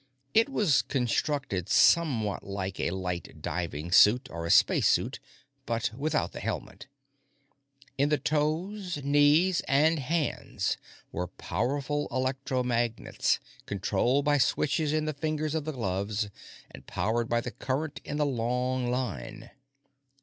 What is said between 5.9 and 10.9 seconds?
without the helmet. In the toes, knees, and hands,